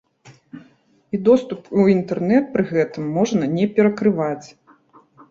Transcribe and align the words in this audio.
І 1.17 1.17
доступ 1.27 1.67
у 1.83 1.83
інтэрнэт 1.95 2.47
пры 2.55 2.63
гэтым 2.71 3.03
можна 3.17 3.43
не 3.57 3.65
перакрываць. 3.75 4.47